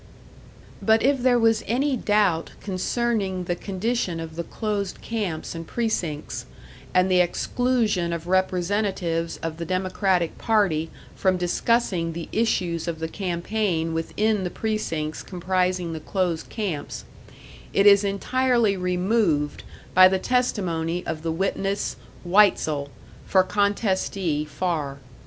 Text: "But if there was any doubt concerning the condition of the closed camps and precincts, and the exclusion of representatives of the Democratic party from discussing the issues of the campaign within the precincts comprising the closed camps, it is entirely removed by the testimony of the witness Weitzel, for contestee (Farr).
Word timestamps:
"But 0.81 1.03
if 1.03 1.21
there 1.21 1.37
was 1.37 1.63
any 1.67 1.95
doubt 1.95 2.53
concerning 2.59 3.43
the 3.43 3.55
condition 3.55 4.19
of 4.19 4.35
the 4.35 4.43
closed 4.43 4.99
camps 5.03 5.53
and 5.53 5.67
precincts, 5.67 6.47
and 6.91 7.05
the 7.07 7.19
exclusion 7.19 8.11
of 8.11 8.25
representatives 8.25 9.37
of 9.43 9.57
the 9.57 9.63
Democratic 9.65 10.39
party 10.39 10.89
from 11.15 11.37
discussing 11.37 12.13
the 12.13 12.29
issues 12.31 12.87
of 12.87 12.97
the 12.97 13.07
campaign 13.07 13.93
within 13.93 14.43
the 14.43 14.49
precincts 14.49 15.21
comprising 15.21 15.93
the 15.93 15.99
closed 15.99 16.49
camps, 16.49 17.05
it 17.71 17.85
is 17.85 18.03
entirely 18.03 18.75
removed 18.75 19.61
by 19.93 20.07
the 20.07 20.17
testimony 20.17 21.05
of 21.05 21.21
the 21.21 21.31
witness 21.31 21.95
Weitzel, 22.25 22.89
for 23.27 23.43
contestee 23.43 24.47
(Farr). 24.47 24.97